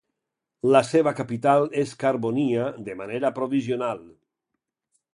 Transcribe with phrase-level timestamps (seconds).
[0.75, 4.05] La seva capital és Carbonia de manera provisional.